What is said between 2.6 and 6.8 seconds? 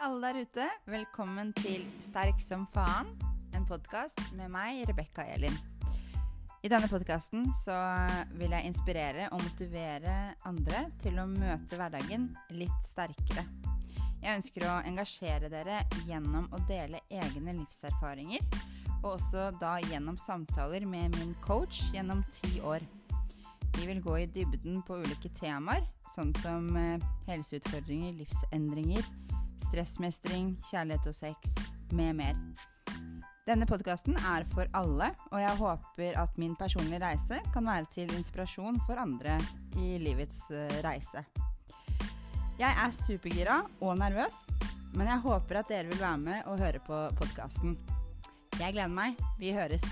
faen, en podkast med meg, Rebekka Elin. I